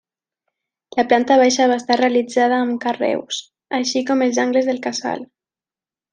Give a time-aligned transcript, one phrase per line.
[0.99, 3.43] La planta baixa va estar realitzada amb carreus,
[3.81, 5.25] així com els angles del casal.